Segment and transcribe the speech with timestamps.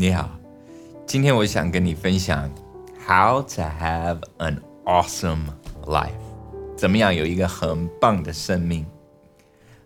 [0.00, 0.30] 你好，
[1.06, 2.50] 今天我想跟你分享
[3.06, 4.56] How to have an
[4.86, 5.42] awesome
[5.84, 6.08] life，
[6.74, 8.86] 怎么样有一个很棒的生命。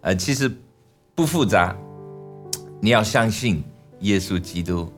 [0.03, 0.49] 呃，其实
[1.17, 1.77] 不复杂，
[2.79, 3.65] 你要相信
[4.03, 4.89] 耶稣基督。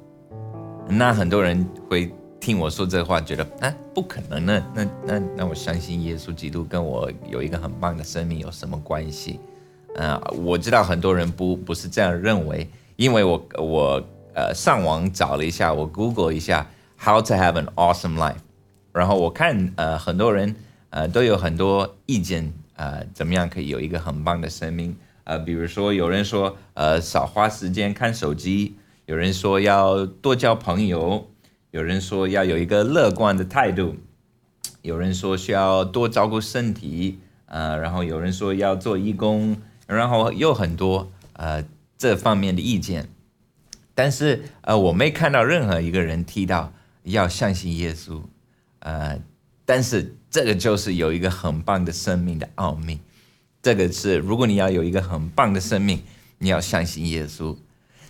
[0.86, 9.40] 那很多人会听我说这话，觉得啊，不可能，那那那那我相信耶稣基督跟我有一个很棒的生命有什么关系？
[9.94, 16.68] 呃，我知道很多人不不是这样认为，因为我我呃上网找了一下，我 Google 一下
[16.98, 18.44] How to have an awesome life，
[18.92, 20.54] 然后我看呃很多人
[20.90, 24.94] 呃都有很多意见，呃怎么样可以有一个很棒的生命？
[25.24, 28.76] 呃，比如说有人说呃少花时间看手机。
[29.06, 31.30] 有人说要多交朋友，
[31.70, 33.94] 有人说要有一个乐观的态度，
[34.82, 41.64] 有人说需要多照顾身体，呃，然后有人说要做义工，然后有很多呃
[41.96, 43.08] 这方面的意见，
[43.96, 46.70] 但是呃我没看到任何一个人提到
[47.04, 48.20] 要相信耶稣，
[48.80, 49.18] 呃，
[49.64, 53.00] 但是这个就是有一个很棒的生命的奥秘，
[53.62, 56.02] 这个是如果你要有一个很棒的生命，
[56.38, 57.56] 你要相信耶稣。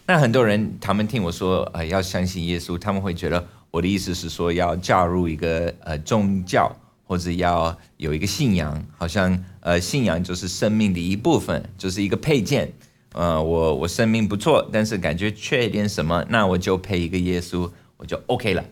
[0.07, 12.73] 那很多人，他们听我说，呃，要相信耶稣，他们会觉得我的意思是说要加入一个呃宗教，或者要有一个信仰，好像呃信仰就是生命的一部分，就是一个配件。
[13.17, 18.63] 呃，我我生命不错，但是感觉缺一点什么，那我就配一个耶稣，我就 OK 了。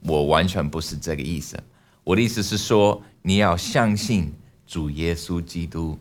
[0.00, 1.56] 我完全不是这个意思，
[2.02, 4.32] 我的意思是说你要相信
[4.66, 5.98] 主耶稣基督。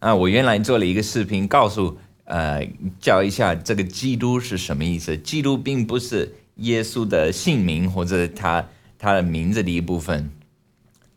[0.00, 1.98] 啊，我原来做了一个视频，告诉。
[2.24, 2.64] 呃，
[3.00, 5.18] 教一下这个基督是什么意思？
[5.18, 8.64] 基督并不是耶稣的姓名或者他
[8.96, 10.30] 他的名字的一部分，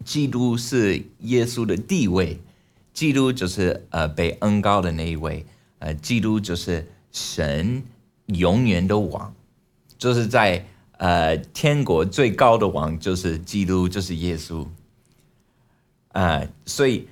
[0.04, 2.40] 基督是耶稣的地位，
[2.92, 5.46] 基督就是呃被恩高的那一位，
[5.86, 7.84] 呃，基督就是神
[8.26, 9.32] 永远的王，
[10.00, 10.66] 就是在
[10.98, 14.68] 呃天国最高的王就是基督，就是耶稣，
[16.14, 17.08] 啊，所以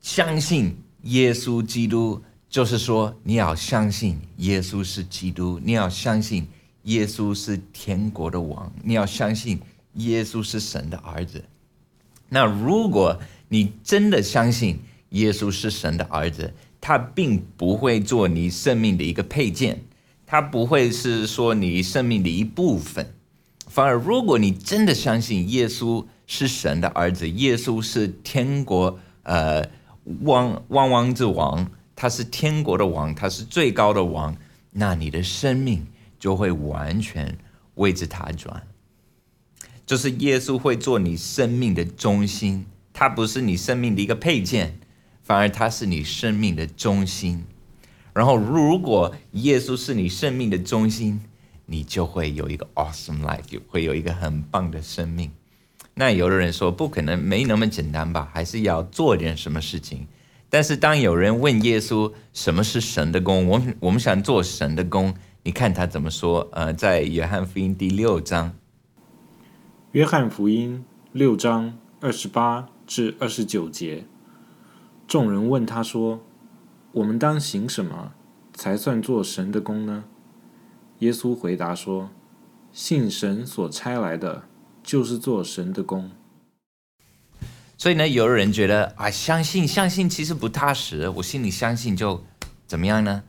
[0.00, 2.22] 相信耶稣基督。
[2.48, 6.46] 就是说，你要相信耶稣是基督，你要相信
[6.84, 9.60] 耶稣是天国的王，你要相信
[9.94, 11.44] 耶稣是神的儿子。
[12.28, 14.78] 那如果你真的相信
[15.10, 16.54] 耶稣是神的儿子，
[16.86, 19.82] 他并不会做你生命的一个配件，
[20.24, 23.12] 他不会是说你生命的一部分。
[23.66, 29.68] 反而，如果你真的相信耶稣是神的儿子，耶稣是天国呃
[30.22, 31.68] 王王王之王。
[31.96, 34.36] 他是天国的王，他是最高的王，
[34.70, 35.84] 那你的生命
[36.20, 37.36] 就会完全
[37.74, 38.62] 为之他转。
[39.84, 44.78] 就是耶稣会做你生命的中心，他不是你生命的一个配件，
[45.26, 47.44] 反而他是你生命的中心。
[48.14, 51.20] 然后，如果耶稣是你生命的中心，
[51.66, 55.32] 你就会有一个 awesome life，会有一个很棒的生命。
[55.94, 58.30] 那有的人说不可能，没那么简单吧？
[58.32, 60.06] 还是要做点什么事情。
[60.48, 65.12] 但是当有人问耶稣什么是神的功，我们我们想做神的功，
[65.42, 66.48] 你看他怎么说？
[66.52, 68.54] 呃，在约翰福音第六章，
[69.90, 74.04] 约翰福音六章二十八至二十九节，
[75.08, 76.20] 众人问他说
[76.92, 78.12] ：“我们当行什么
[78.52, 80.04] 才算做神的功呢？”
[80.98, 82.10] 耶稣回答说
[82.72, 84.44] ：“信神所差来的，
[84.82, 86.10] 就是做神的功。”
[87.78, 91.08] 所以呢，有人觉得啊，相信相信其实不踏实。
[91.10, 92.24] 我心里相信就
[92.66, 93.22] 怎么样呢？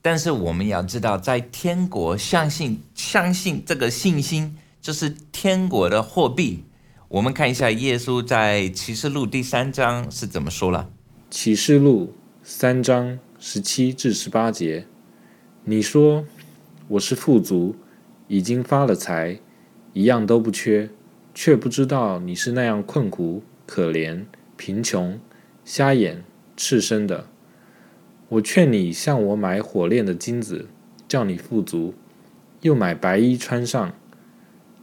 [0.00, 6.64] 但是我们要知道，在天国相信相信这个信心就是天国的货币。
[7.08, 10.88] 我们看一下耶稣在启示录第三章是怎么说了。
[11.30, 14.86] 启示录三章十七至十八节，
[15.64, 16.24] 你说
[16.88, 17.76] 我是富足，
[18.28, 19.38] 已经发了财，
[19.92, 20.88] 一样都不缺，
[21.34, 23.42] 却不知道你是那样困苦。
[23.66, 24.24] 可怜、
[24.56, 25.20] 贫穷、
[25.66, 26.24] 瞎眼、
[26.56, 27.26] 赤身的，
[28.30, 30.68] 我劝你向我买火炼的金子，
[31.06, 31.92] 叫你富足；
[32.62, 33.92] 又买白衣穿上，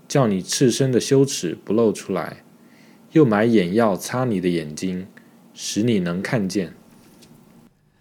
[0.08, 2.44] 叫你赤身的羞耻不露出来；
[3.14, 5.08] 又买眼药擦你的眼睛，
[5.56, 6.75] 使你能看见。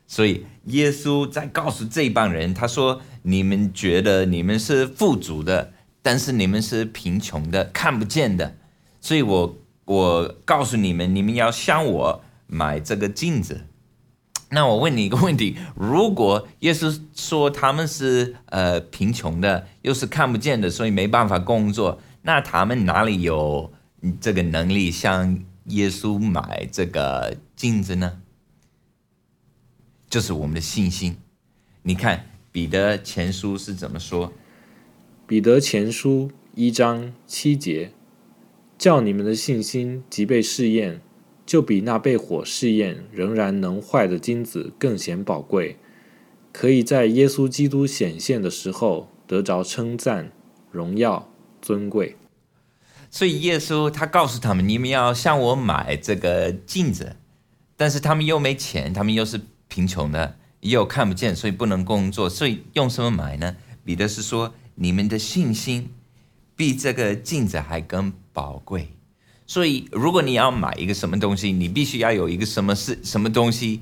[0.06, 5.72] 所以，耶稣在告诉这帮人，他说：“你们觉得你们是富足的，
[6.02, 8.56] 但是你们是贫穷的，看不见的。”
[9.00, 9.56] 所以，我。
[9.86, 13.66] 我告诉你们，你们要向我买这个镜子。
[14.48, 23.70] 那我问你一个问题：如果耶稣说他们是呃贫穷的，又是看不见的，所以没办法工作，那他们哪里有
[24.22, 28.20] 这个能力向耶稣买这个镜子呢？
[30.10, 31.16] 就是我们的信心。
[31.82, 34.32] 你看彼得前书是怎么说？
[35.26, 37.92] 彼得前书一章七节，
[38.76, 41.00] 叫你们的信心即被试验，
[41.46, 45.78] 就比那被火试验仍然能坏的金子更显宝贵，
[46.52, 50.30] 可以在耶稣基督显现的时候得着称赞、
[50.70, 51.32] 荣耀、
[51.62, 52.16] 尊贵。
[53.14, 57.14] 所以耶稣他告诉他们：你们要向我买这个镜子，
[57.76, 63.54] 但是他们又没钱，他们又是贫穷的，又看不见，所以不能工作，所以用什么买呢？
[63.84, 64.52] 彼得是说。
[64.76, 65.88] 你们的信心
[66.56, 68.88] 比这个镜子还更宝贵，
[69.46, 73.80] 所以如果你要买一个什么东西，你必须要有一个什么是什么东西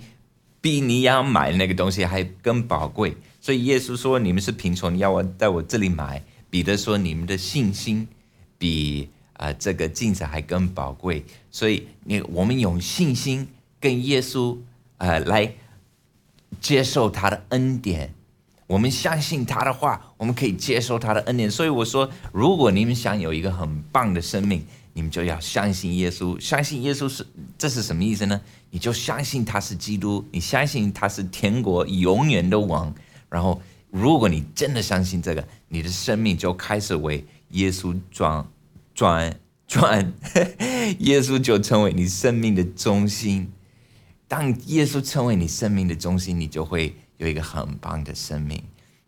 [0.60, 3.16] 比你要买那个东西还更宝贵。
[3.40, 8.06] 所以耶稣说：“你们是贫穷，你要我在我这里买。”彼得说：“你们的信心
[8.58, 13.48] 比啊这个镜子还更宝贵。”所以你我们有信心
[13.80, 14.56] 跟耶稣
[14.98, 15.52] 呃来
[16.60, 18.12] 接受他的恩典。
[18.68, 21.50] 我们相信他的话，我们可以接受他的恩典。
[21.50, 24.64] 所以我说，如果你们想有一个很棒的生命，
[24.94, 26.40] 你们就要相信耶稣。
[26.40, 27.26] 相信耶稣是
[27.58, 28.40] 这是什么意思呢？
[28.70, 32.94] 你就相信他是基督，你相信他是天国永远的王。
[33.28, 38.50] 然后，如果你真的相信这个，你的生命就开始为耶稣装
[38.94, 40.12] 转转，
[40.98, 43.52] 耶稣就成为你生命的中心。
[44.28, 46.94] 当耶稣成为你生命的中心，你就会。
[47.18, 48.60] 有一个很棒的生命，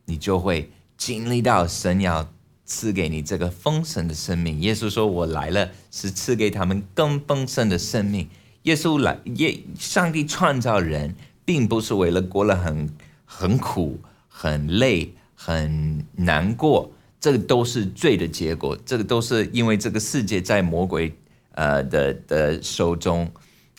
[0.04, 2.32] 你就会经历到神要
[2.64, 4.60] 赐给你这个丰盛的生命。
[4.60, 8.28] 耶稣说：“我来了，是赐给他们更丰盛的生命。”
[8.62, 12.88] 耶稣来，耶，上帝创造人，并不是为了过了很
[13.24, 13.98] 很苦、
[14.28, 16.92] 很累、很难过，
[17.24, 18.76] 这个都是罪的结果。
[18.84, 21.16] 这个都是因为这个世界在魔鬼
[21.52, 23.30] 呃的的手中，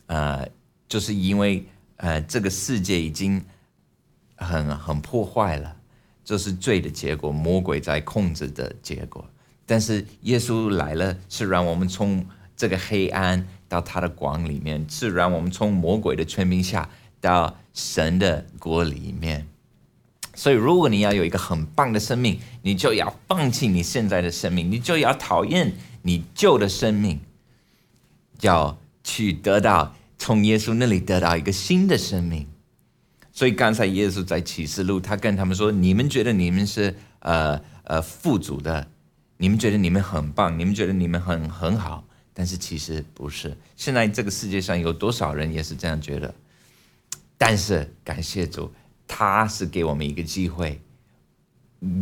[0.07, 0.47] 呃，
[0.87, 1.63] 就是因为
[1.97, 3.43] 呃这个世界已经。
[4.37, 5.77] 很很破坏了，
[6.25, 9.25] 这是罪的结果，魔鬼在控制的结果。
[9.65, 12.25] 但是耶稣来了，是让我们从
[12.57, 16.89] 这个黑暗到他的光里面，是让我们从魔鬼的权柄下
[17.21, 19.47] 到神的国里面。
[20.35, 27.21] 所以，如果你要有一个很棒的生命，你就要放弃你现在的生命，你就要讨厌你旧的生命，
[28.41, 32.47] 要去得到从耶稣那里得到一个新的生命。
[33.31, 38.87] 所以刚才耶稣在启示录，他跟他们说：“你们觉得你们是呃呃富足的，
[39.37, 43.57] 你们觉得你们很棒，你们觉得你们很很好，但是其实不是。
[43.75, 46.33] 现在这个世界上有多少人也是这样觉得？
[47.37, 48.71] 但是感谢主，
[49.07, 50.79] 他是给我们一个机会，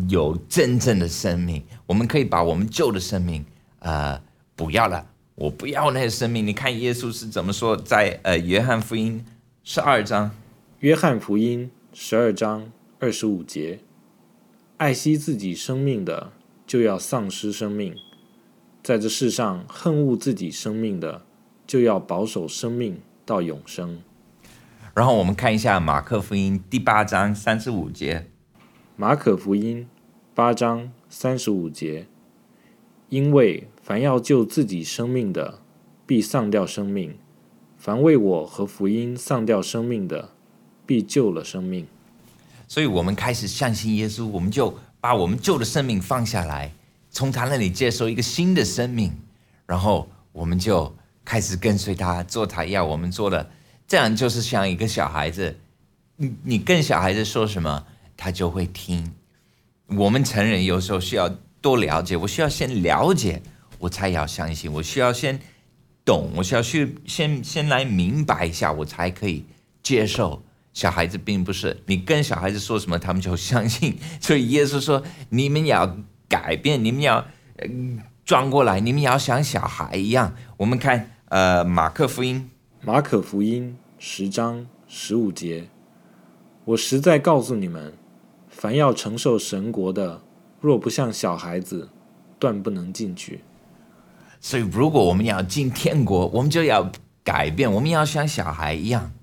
[0.09, 1.63] 有真正的生命。
[1.85, 3.45] 我们可以把我们旧的生命
[3.79, 4.21] 呃
[4.55, 5.05] 不要了，
[5.35, 6.45] 我不要那些生命。
[6.45, 9.25] 你看耶稣是怎么说，在呃约翰福音
[9.63, 10.31] 十二章。”
[10.79, 12.69] 约翰福音十二章
[12.99, 13.79] 二十五节：
[14.75, 16.33] 爱惜自己生命的，
[16.67, 17.93] 就要丧失生命；
[18.83, 21.25] 在这世上恨恶自己生命的，
[21.65, 24.01] 就要保守生命到永生。
[24.93, 28.29] 然后我们看一下马可福音第八章三十五节。
[28.95, 29.87] 马可福音
[30.35, 32.05] 八章三十五节：
[33.09, 35.57] 因为凡要救自己生命的，
[36.05, 37.13] 必丧掉生命；
[37.75, 40.29] 凡为我和福音丧掉生命的，
[40.85, 41.87] 必救了生命，
[42.67, 46.71] 所以我们开始相信耶稣，我们就把我们旧的生命放下来，
[47.09, 49.11] 从他那里接受一个新的生命，
[49.65, 53.49] 然后我们就开始跟随他，做他要我们做的。
[53.87, 55.59] 这样就是像一个小孩子，
[56.17, 57.85] 你你跟小孩子说什么，
[58.17, 59.13] 他就会听。
[59.87, 61.29] 我们成人有时候需要
[61.61, 63.41] 多了解，我需要先了解，
[63.79, 64.71] 我才要相信。
[64.73, 65.39] 我需要先
[66.03, 69.45] 懂，我需要去先先来明白一下，我才可以
[69.83, 70.43] 接受。
[70.73, 73.99] 小孩子并不是你跟小孩子说什么，他们就相信。
[74.19, 75.97] 所以耶稣说：“你们要
[76.27, 77.23] 改变，你们要
[78.25, 82.49] 转过来，你们要像小孩一样。”我们看呃，马可福音，
[82.85, 85.69] 马可福音十章十五节
[86.65, 87.93] ：“我实在告诉你们，
[88.49, 90.21] 凡要承受神国的，
[90.59, 91.87] 若不像小孩子，
[92.37, 93.39] 断不能进去。”
[94.41, 96.91] 所以，如果我们要进天国，我们就要
[97.23, 99.13] 改变，我们要像小孩一样。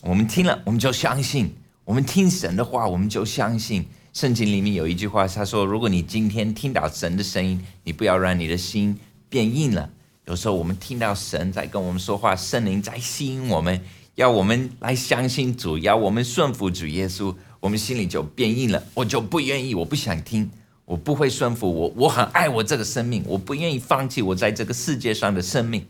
[0.00, 1.48] 我们听了，我们就相信；
[1.84, 3.84] 我们听神的话，我们就相信。
[4.14, 9.90] 圣经里面有一句话，他说：“如果你今天听到神的声音，你不要让你的心变硬了。”
[10.26, 13.78] 有时候我们听到神在跟我们说话，圣灵在吸引我们，
[14.14, 18.82] 要我们来相信主，要我们顺服主耶稣，我们心里就变硬了。
[18.94, 20.50] 我就不愿意，我不想听，
[20.86, 21.70] 我不会顺服。
[21.70, 25.84] 我我很爱我这个生命，我不愿意放弃我在这个世界上的生命，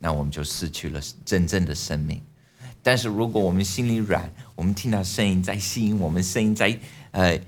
[0.00, 2.20] 那我们就失去了真正的生命。
[2.82, 6.76] 但是如果我们心里软，我们听到声音在吸引我们，声音在
[7.12, 7.38] 呃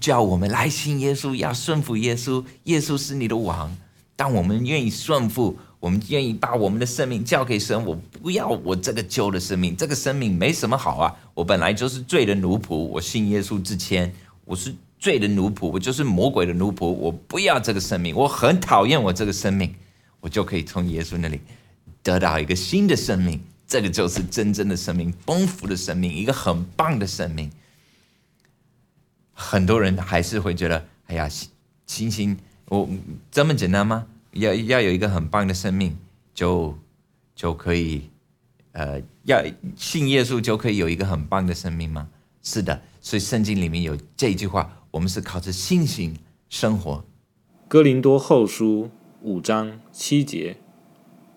[0.00, 3.76] 叫我们来信耶稣，要顺服耶稣，耶稣是你的王。
[4.16, 11.14] 当我们愿意顺服，我们愿意把我们的生命交给神，我不要我这个旧的生命，这个生命没什么好啊！
[11.34, 19.74] 我本来就是罪的奴仆，我信耶稣之前，我是罪的奴仆，我就是魔鬼的奴仆，我不要这个生命，我很讨厌我这个生命，
[20.20, 21.40] 我就可以从耶稣那里
[22.02, 27.50] 得到一个新的生命，这个就是真正的生命，丰富的生命，一个很棒的生命。
[29.32, 31.28] 很多人还是会觉得，哎呀，
[31.86, 32.38] 星星。
[32.74, 32.88] 我
[33.30, 34.06] 这么简单吗？
[34.32, 35.96] 要要有一个很棒的生命，
[36.34, 36.76] 就
[37.36, 38.10] 就可以，
[38.72, 39.44] 呃，要
[39.76, 42.08] 信耶稣就可以有一个很棒的生命吗？
[42.42, 46.16] 是的，所以圣经里面有这句话：我们是靠着信心
[46.48, 47.04] 生活。
[47.68, 48.90] 哥林多后书
[49.22, 50.56] 五章七节，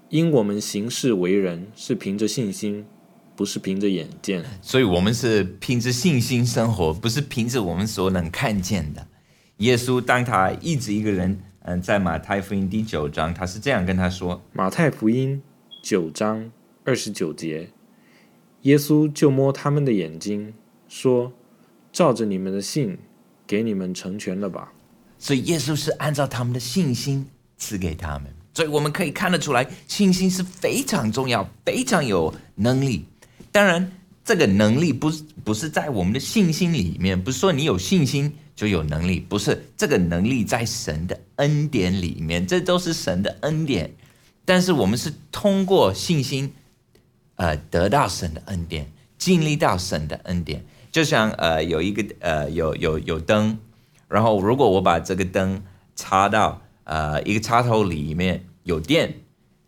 [0.09, 2.85] 因我们行事为人是凭着信心，
[3.35, 4.43] 不是凭着眼见。
[4.61, 9.07] 所以我们是凭着信心生活，不是凭着我们所能看见的。
[9.57, 15.41] 耶稣当他一直一个人，嗯，在马太福音第九章，他是这样跟他说：马太福音
[15.81, 16.51] 九章
[16.83, 17.67] 二十九节，
[18.61, 20.53] 耶稣就摸他们的眼睛，
[20.87, 21.33] 说
[21.91, 22.99] ：“照着你们的信，
[23.47, 24.71] 给你们成全了吧。”
[25.17, 27.25] 所以耶稣是按照他们的信心
[27.57, 28.31] 赐给他们。
[28.53, 33.05] 所以我们可以看得出来，信心是非常重要、非常有能力。
[33.51, 33.91] 当然，
[34.23, 38.31] 这个能力不是不是在我们的信心里面，不是说你有信心。
[38.57, 43.93] 就有能力，不是这个能力在神的恩典里面，这都是神的恩典。
[44.43, 46.51] 但是我们是通过信心，
[47.35, 50.65] 呃，得到神的恩典，经历到神的恩典。
[50.91, 53.59] 就像呃，有一个呃，有有有灯，
[54.09, 55.63] 然后如果我把这个灯
[55.95, 59.13] 插到呃一个插头里面有电。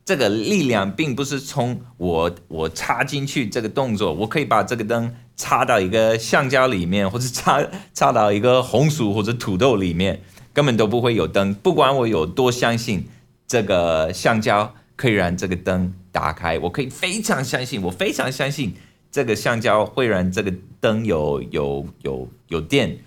[0.09, 7.63] 这个力量并不是从我我插进去这个动作，我可以把这个灯插到一个橡胶里面，或者插
[7.93, 10.19] 插到一个红薯或者土豆里面，
[10.51, 11.53] 根本都不会有灯。
[11.53, 13.07] 不管我有多相信
[13.47, 18.73] 这个橡胶可以让这个灯打开，我可以非常相信，我非常相信
[19.11, 22.97] 这个橡胶会让这个灯有有有有电。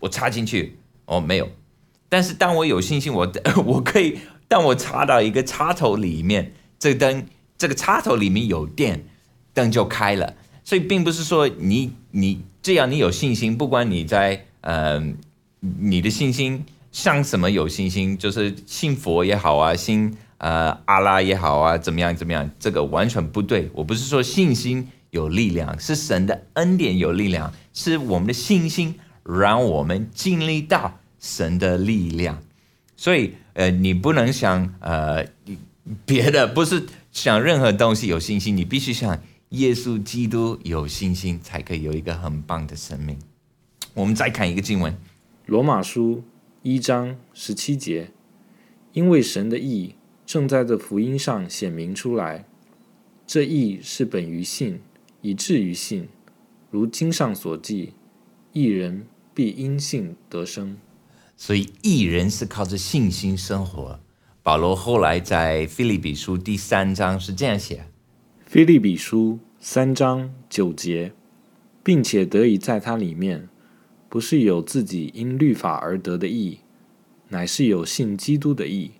[0.00, 1.48] 我插进去哦没有，
[2.08, 3.32] 但是当我有信心，我
[3.64, 4.18] 我可以。
[4.50, 7.24] 当我插到一个插头里面，这灯
[7.56, 9.04] 这个插头里面有电，
[9.54, 10.34] 灯就开了。
[10.64, 15.00] 所以并不是说你你这样你有信心，不管你在呃
[15.60, 23.70] 你的信心像什么有信心，就是信佛也好啊，信呃阿拉也好啊，怎么样怎么样，这个完全不对。
[23.72, 32.42] 我不是说信心有力量，是神的恩典有力量，是我们的信心让我们经历到神的力量。
[32.96, 35.26] 所以，呃，你不能想，呃，
[36.06, 43.18] 别的不是想任何东西有信心，你必须想耶稣基督有信心，才可以有一个很棒的生命。
[43.94, 44.92] 我们再看一个经文，
[45.46, 46.16] 《罗马书》
[46.62, 48.10] 一章十七节，
[48.92, 52.44] 因为神的意正在这福音上显明出来，
[53.26, 54.80] 这意是本于信，
[55.22, 56.08] 以至于信，
[56.70, 57.94] 如经上所记，
[58.52, 60.76] 一人必因信得生。
[61.42, 63.98] 所以，艺人是靠着信心生活。
[64.42, 67.76] 保罗后来在《菲利比书》第三章是这样写：
[68.44, 71.14] 《菲利比书》三章九节，
[71.82, 73.48] 并且得以在它里面，
[74.10, 76.58] 不是有自己因律法而得的义，
[77.30, 78.90] 乃是有信基督的义，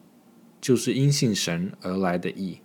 [0.63, 2.61] 就是因信神而来的义。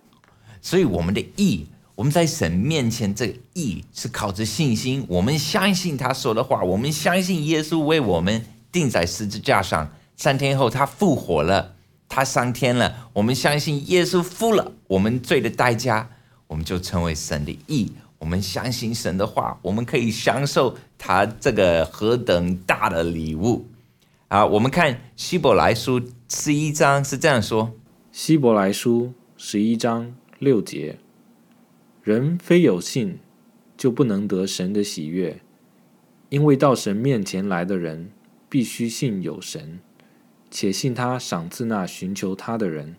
[0.62, 1.65] 所以，我们的义，
[1.96, 5.03] 我们在神面前这个义是靠着信心。
[5.10, 8.46] 我们相信他说的话，我们相信耶稣为我们。
[8.75, 11.75] 钉在十字架上，三天后他复活了，
[12.10, 13.10] 他上天了。
[13.13, 16.10] 我们相信耶稣付了我们罪的代价，
[16.48, 17.94] 我们就成为神的义。
[18.20, 23.65] 我们相信神的话，我们可以享受他这个何等大的礼物
[24.27, 24.46] 啊！
[24.46, 27.72] 我们看希伯来书十一章是这样说：
[28.12, 30.98] 希伯来书十一章六节，
[32.03, 33.20] 人非有信，
[33.77, 35.39] 就不能得神的喜悦，
[36.27, 38.12] 因为到神面前来的人。
[38.55, 39.81] 必须信有神，
[40.50, 42.95] 且信他赏赐那寻求他的人。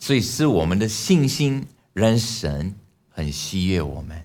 [0.00, 2.74] 所以是我们的信心让神
[3.08, 4.24] 很喜悦我们。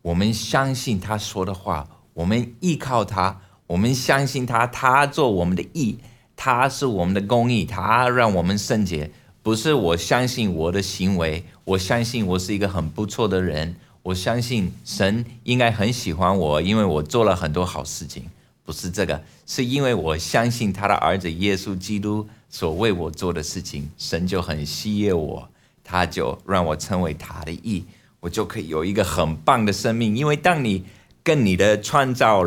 [0.00, 5.98] 我们相信他说的话，我们依靠他，我们相信他，他做我们的义，
[6.34, 9.10] 他是我们的公义，他让我们圣洁。
[9.42, 18.30] 不是我相信我的行为，我相信我是一个很不错的人，我相信神应该很喜欢我，因为我做了很多好事情。
[18.72, 25.46] 不是这个，是因为我相信他的儿子耶稣基督所为我做的事情，神就很喜悦我，
[25.84, 27.84] 他就让我成为他的义，
[28.20, 30.16] 我就可以有一个很棒的生命。
[30.16, 30.86] 因为当你
[31.22, 32.42] 跟你的创造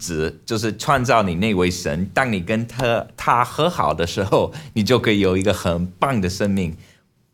[0.00, 6.74] 者，就是创造你那位神，当你跟他他和好的时候，你就可以有一个很棒的生命。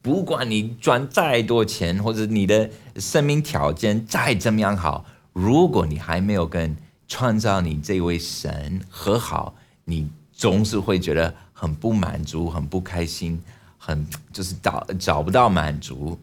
[0.03, 6.77] 不管你赚再多钱，或者你的生命条件再怎么样好，如果你还没有跟
[7.13, 9.55] 创造你这位神和好，
[9.85, 13.39] 你总是会觉得很不满足、很不开心、
[13.77, 16.19] 很就是找找不到满足。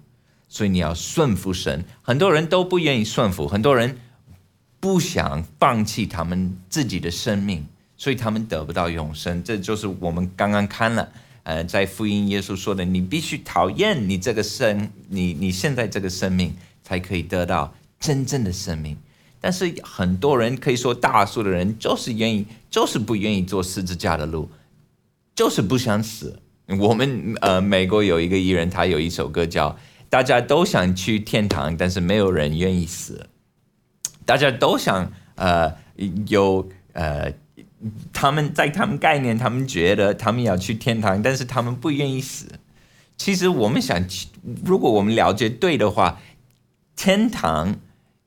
[0.47, 1.85] 所以你要顺服神。
[2.01, 3.95] 很多人都不愿意顺服，很多人。
[4.79, 7.67] 不想放弃他们自己的生命，
[7.97, 9.43] 所以他们得不到永生。
[9.43, 11.11] 这就是我们刚刚看了，
[11.43, 18.97] 呃，在福音耶稣说的：你必须讨厌你这个生，你你现在这个生命，才可以得到真正的生命。
[19.39, 24.49] 但是很多人可以说，大多数的人就是愿意，就是不愿意做十字架的路，
[25.35, 26.39] 就是不想死。
[26.79, 29.71] 我们呃，美国有一个艺人，他有一首歌叫
[30.09, 33.25] 《大家都想去天堂，但是没有人愿意死》。
[34.25, 35.73] 大家都想，呃，
[36.27, 37.33] 有呃，
[38.13, 42.45] 他们在他们概念，他们觉得他们要去天堂，但是他们不愿意死。
[43.17, 44.05] 其实我们想，
[44.63, 46.19] 如果我们了解对的话，
[46.95, 47.77] 天堂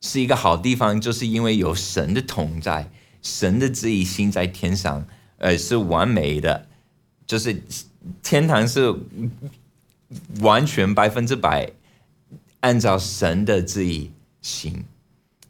[0.03, 2.91] 是一个好地方，就是因为有神的同在，
[3.23, 5.07] 神的旨意心在天上，
[5.39, 6.67] 呃，是完美的，
[7.25, 7.63] 就是
[8.23, 8.95] 天堂是
[10.41, 11.71] 完全百分之百
[12.61, 14.11] 按照神的旨意
[14.43, 14.85] 行。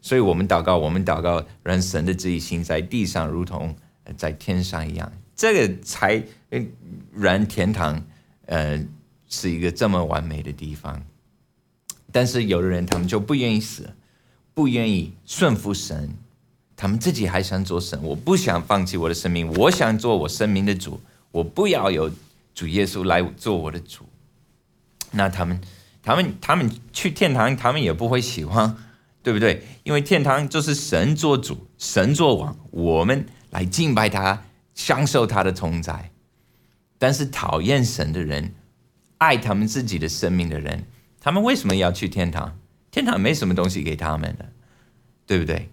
[0.01, 3.75] 所以我们祷告，我们祷告，让神的旨意心在地上，如同
[4.15, 5.11] 在天上一样。
[5.35, 6.23] 这个才
[7.11, 8.05] 让天堂，
[8.45, 8.85] 呃，
[9.27, 11.03] 是一个这么完美的地方。
[12.11, 13.89] 但是有的人，他们就不愿意死，
[14.53, 16.09] 不愿意顺服神，
[16.75, 18.01] 他们自己还想做神。
[18.03, 22.11] 我不想放弃我的生命，我想做我生命的主，我不要有
[22.53, 24.05] 主耶稣来做我的主。
[25.11, 25.61] 那他们，
[26.01, 28.75] 他们，他们去天堂，他们也不会喜欢。
[29.23, 29.63] 对不对？
[29.83, 34.43] 因为天堂就是神做主，神做王，我们来敬拜他，
[34.75, 36.11] 享受他的同在。
[36.97, 38.53] 但是讨厌神的人，
[39.19, 40.83] 爱他们自己的生命的人，
[41.21, 42.59] 他们为什么要去天堂？
[42.93, 44.53] 天堂没什么东西给他们的，
[45.25, 45.71] 对不对？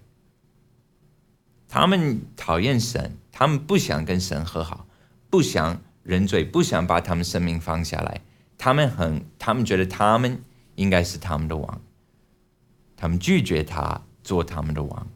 [1.69, 4.87] 他们讨厌神，他们不想跟神和好，
[5.29, 8.21] 不想认罪，不想把他们生命放下来。
[8.57, 11.81] 他们很，他们觉得他们应该是他们的王。
[12.97, 15.07] 他们拒绝他做他们的王，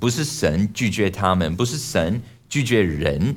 [0.00, 3.36] 不是神拒绝他们，不是神拒绝人，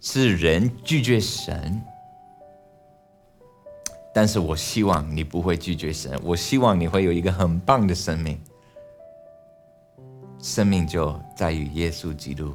[0.00, 1.82] 是人拒绝神。
[4.18, 8.36] 但是我希望你不会拒绝神，我希望你会有一个很棒的生命。
[10.40, 12.52] 生命就在于耶稣基督，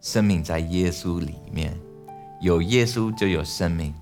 [0.00, 1.78] 生命在耶稣里面，
[2.40, 3.92] 有耶稣就有生命，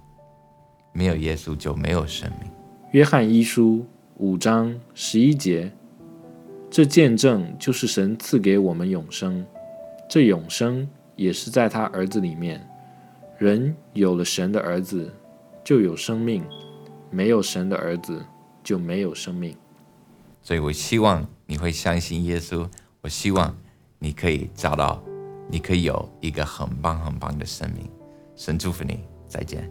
[0.93, 2.49] 没有耶稣就没有生命。
[2.93, 3.85] 约翰一书。
[4.19, 5.73] 五章十一节，
[6.71, 9.45] 这见证就是神赐给我们永生，
[10.09, 12.65] 这永生也是在他儿子里面。
[13.39, 15.13] 人有了神的儿子，
[15.65, 16.43] 就有生命；
[17.13, 18.25] 没有神的儿子，
[18.65, 19.57] 就没有生命。
[20.43, 22.67] 所以我希望你会相信耶稣，
[23.03, 23.55] 我希望
[23.99, 25.01] 你可以找到，
[25.49, 27.89] 你可以有一个很棒很棒的生命。
[28.35, 29.71] 神祝福你，再见。